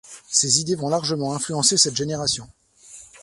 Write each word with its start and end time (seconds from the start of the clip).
Ces 0.31 0.59
idées 0.59 0.73
vont 0.73 0.89
largement 0.89 1.35
influencer 1.35 1.77
cette 1.77 1.95
génération. 1.95 2.49